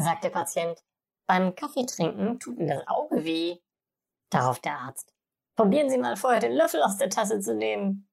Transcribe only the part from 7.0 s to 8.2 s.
Tasse zu nehmen.